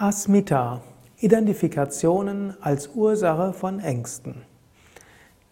[0.00, 0.80] Asmita.
[1.18, 4.46] Identifikationen als Ursache von Ängsten.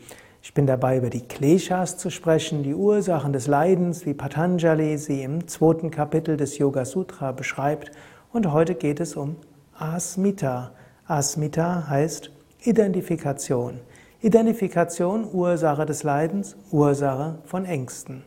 [0.43, 5.21] Ich bin dabei, über die Kleshas zu sprechen, die Ursachen des Leidens, wie Patanjali sie
[5.21, 7.91] im zweiten Kapitel des Yoga Sutra beschreibt.
[8.33, 9.35] Und heute geht es um
[9.77, 10.71] Asmita.
[11.05, 12.31] Asmita heißt
[12.63, 13.81] Identifikation.
[14.21, 18.23] Identifikation, Ursache des Leidens, Ursache von Ängsten.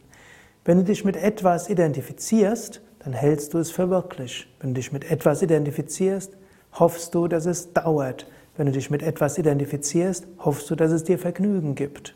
[0.65, 4.47] Wenn du dich mit etwas identifizierst, dann hältst du es für wirklich.
[4.61, 6.37] Wenn du dich mit etwas identifizierst,
[6.79, 8.29] hoffst du, dass es dauert.
[8.57, 12.15] Wenn du dich mit etwas identifizierst, hoffst du, dass es dir Vergnügen gibt.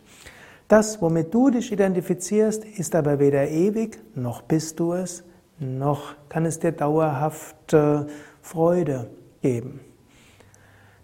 [0.69, 5.25] Das, womit du dich identifizierst, ist aber weder ewig, noch bist du es,
[5.59, 8.07] noch kann es dir dauerhafte
[8.43, 9.11] Freude
[9.43, 9.81] geben.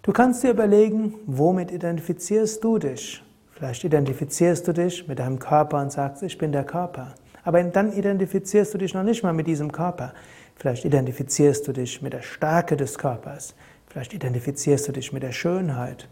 [0.02, 3.24] Du kannst dir überlegen, womit identifizierst du dich?
[3.52, 7.14] Vielleicht identifizierst du dich mit deinem Körper und sagst, ich bin der Körper.
[7.42, 10.12] Aber dann identifizierst du dich noch nicht mal mit diesem Körper.
[10.56, 13.54] Vielleicht identifizierst du dich mit der Stärke des Körpers.
[13.94, 16.08] Vielleicht identifizierst du dich mit der Schönheit.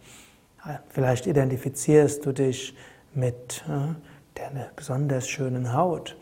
[0.91, 2.77] Vielleicht identifizierst du dich
[3.13, 3.95] mit äh,
[4.37, 6.17] der besonders schönen Haut.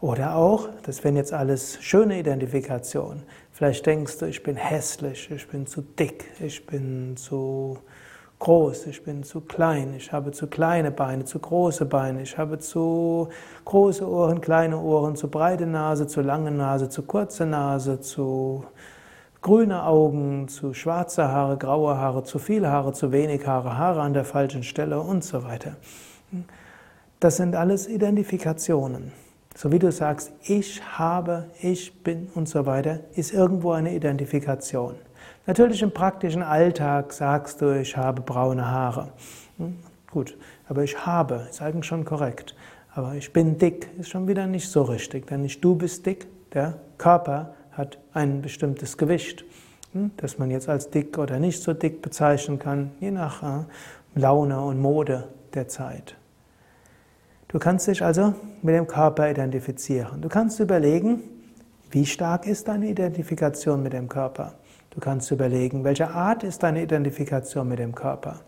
[0.00, 3.24] Oder auch, das wären jetzt alles schöne Identifikationen.
[3.50, 7.76] Vielleicht denkst du, ich bin hässlich, ich bin zu dick, ich bin zu
[8.38, 12.58] groß, ich bin zu klein, ich habe zu kleine Beine, zu große Beine, ich habe
[12.58, 13.28] zu
[13.66, 18.64] große Ohren, kleine Ohren, zu breite Nase, zu lange Nase, zu kurze Nase, zu
[19.42, 24.14] grüne Augen zu schwarze Haare, graue Haare, zu viele Haare, zu wenig Haare, Haare an
[24.14, 25.76] der falschen Stelle und so weiter.
[27.20, 29.12] Das sind alles Identifikationen.
[29.54, 34.94] So wie du sagst, ich habe, ich bin und so weiter, ist irgendwo eine Identifikation.
[35.46, 39.08] Natürlich im praktischen Alltag sagst du, ich habe braune Haare.
[39.58, 39.76] Hm,
[40.10, 40.38] gut,
[40.68, 42.54] aber ich habe, ist eigentlich schon korrekt.
[42.94, 46.26] Aber ich bin dick, ist schon wieder nicht so richtig, denn nicht du bist dick,
[46.54, 49.44] der Körper hat ein bestimmtes Gewicht,
[49.92, 53.64] hm, das man jetzt als dick oder nicht so dick bezeichnen kann, je nach äh,
[54.14, 56.16] Laune und Mode der Zeit.
[57.48, 60.22] Du kannst dich also mit dem Körper identifizieren.
[60.22, 61.22] Du kannst überlegen,
[61.90, 64.54] wie stark ist deine Identifikation mit dem Körper.
[64.88, 68.40] Du kannst überlegen, welche Art ist deine Identifikation mit dem Körper.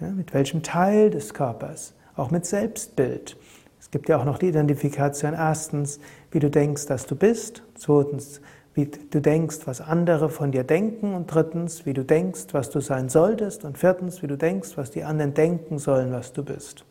[0.00, 1.94] Ja, mit welchem Teil des Körpers.
[2.16, 3.36] Auch mit Selbstbild.
[3.80, 5.98] Es gibt ja auch noch die Identifikation erstens,
[6.30, 7.62] wie du denkst, dass du bist.
[7.74, 8.40] Zweitens,
[8.74, 11.14] wie du denkst, was andere von dir denken.
[11.14, 13.64] Und drittens, wie du denkst, was du sein solltest.
[13.64, 16.84] Und viertens, wie du denkst, was die anderen denken sollen, was du bist.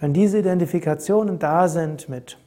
[0.00, 2.38] Wenn diese Identifikationen da sind mit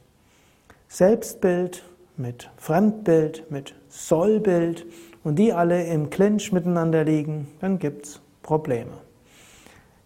[0.88, 1.84] Selbstbild,
[2.16, 4.86] mit Fremdbild, mit Sollbild
[5.24, 8.98] und die alle im Clinch miteinander liegen, dann gibt es Probleme.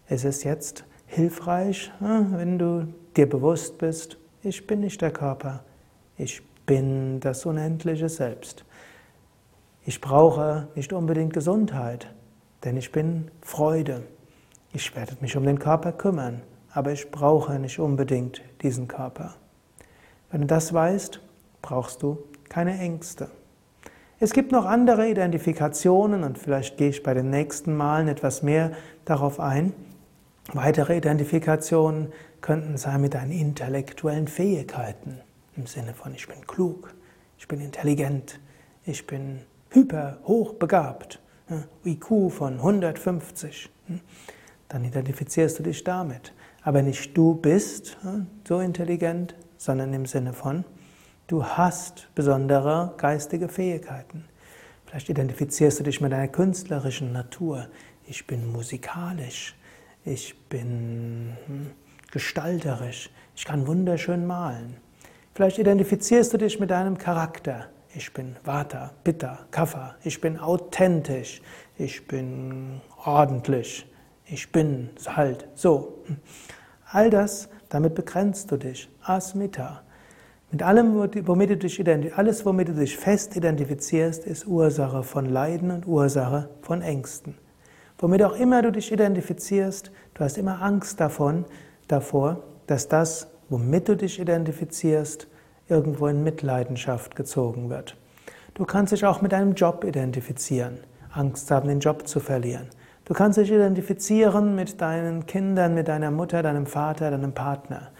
[0.07, 5.65] Es ist jetzt hilfreich, wenn du dir bewusst bist, ich bin nicht der Körper,
[6.17, 8.65] ich bin das unendliche Selbst.
[9.87, 12.13] Ich brauche nicht unbedingt Gesundheit,
[12.65, 14.03] denn ich bin Freude.
[14.73, 16.43] Ich werde mich um den Körper kümmern,
[16.73, 19.35] aber ich brauche nicht unbedingt diesen Körper.
[20.31, 21.21] Wenn du das weißt,
[21.63, 23.29] brauchst du keine Ängste.
[24.21, 28.73] Es gibt noch andere Identifikationen und vielleicht gehe ich bei den nächsten Malen etwas mehr
[29.05, 29.75] darauf ein.
[30.53, 35.21] Weitere Identifikationen könnten sein mit deinen intellektuellen Fähigkeiten,
[35.57, 36.95] im Sinne von ich bin klug,
[37.39, 38.41] ich bin intelligent,
[38.85, 39.41] ich bin
[39.71, 41.21] hyper hochbegabt,
[41.85, 43.71] IQ von 150.
[43.87, 44.01] Hm.
[44.69, 46.33] Dann identifizierst du dich damit.
[46.63, 47.99] Aber nicht du bist
[48.47, 50.65] so intelligent, sondern im Sinne von
[51.27, 54.25] du hast besondere geistige Fähigkeiten.
[54.87, 57.69] Vielleicht identifizierst du dich mit deiner künstlerischen Natur.
[58.07, 59.55] Ich bin musikalisch
[60.05, 61.71] ich bin hm,
[62.11, 64.77] gestalterisch, ich kann wunderschön malen.
[65.35, 67.67] Vielleicht identifizierst du dich mit deinem Charakter.
[67.97, 71.41] Ich bin Vata, Pitta, Kapha, ich bin authentisch,
[71.77, 73.87] ich bin ordentlich,
[74.27, 76.05] ich bin halt so.
[76.91, 78.89] All das, damit begrenzt du dich.
[79.03, 79.83] Asmita.
[80.51, 85.73] Mit allem, womit du dich alles, womit du dich fest identifizierst, ist Ursache von Leiden
[85.73, 87.37] und Ursache von Ängsten.
[88.05, 91.47] Womit auch immer du dich identifizierst, du hast immer Angst davon,
[91.89, 95.27] davor, dass das, womit du dich identifizierst,
[95.71, 97.97] irgendwo in Mitleidenschaft gezogen wird.
[98.53, 100.81] Du kannst dich auch mit deinem Job identifizieren,
[101.15, 102.69] Angst haben, den Job zu verlieren.
[103.07, 107.91] Du kannst dich identifizieren mit deinen Kindern, mit deiner Mutter, deinem Vater, deinem Partner.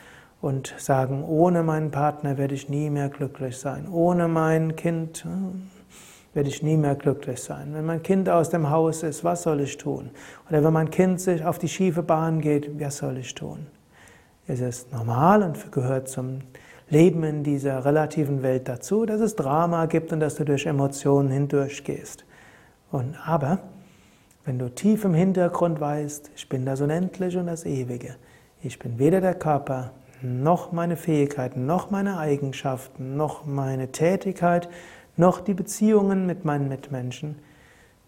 [0.43, 5.71] und sagen, ohne meinen Partner werde ich nie mehr glücklich sein, ohne mein Kind hm,
[6.35, 7.73] werde ich nie mehr glücklich sein.
[7.73, 10.11] Wenn mein Kind aus dem Haus ist, was soll ich tun?
[10.49, 13.67] Oder wenn mein Kind sich auf die schiefe Bahn geht, was soll ich tun?
[14.47, 16.41] Es ist normal und gehört zum
[16.91, 21.31] Leben in dieser relativen Welt dazu, dass es Drama gibt und dass du durch Emotionen
[21.31, 22.25] hindurchgehst.
[22.91, 23.61] Und aber,
[24.45, 28.17] wenn du tief im Hintergrund weißt, ich bin das Unendliche und das Ewige,
[28.63, 29.93] ich bin weder der Körper,
[30.23, 34.69] noch meine Fähigkeiten, noch meine Eigenschaften, noch meine Tätigkeit,
[35.17, 37.37] noch die Beziehungen mit meinen Mitmenschen.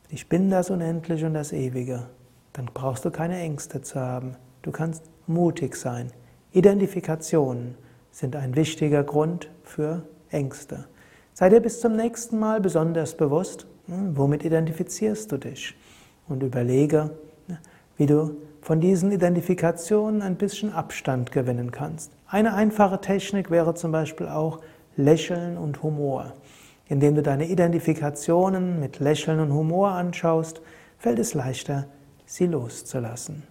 [0.08, 2.06] Ich bin das Unendliche und das Ewige.
[2.53, 4.37] Dann brauchst du keine Ängste zu haben.
[4.62, 6.11] Du kannst mutig sein.
[6.53, 7.76] Identifikationen
[8.11, 10.87] sind ein wichtiger Grund für Ängste.
[11.35, 15.76] Sei dir bis zum nächsten Mal besonders bewusst, hm, womit identifizierst du dich?
[16.29, 17.11] Und überlege,
[17.47, 17.58] ne,
[17.97, 22.11] wie du von diesen Identifikationen ein bisschen Abstand gewinnen kannst.
[22.26, 24.61] Eine einfache Technik wäre zum Beispiel auch
[24.97, 26.32] Lächeln und Humor.
[26.88, 30.62] Indem du deine Identifikationen mit Lächeln und Humor anschaust,
[30.98, 31.86] fällt es leichter,
[32.24, 33.42] sie loszulassen.